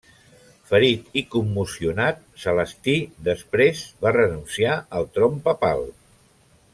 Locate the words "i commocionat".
1.21-2.23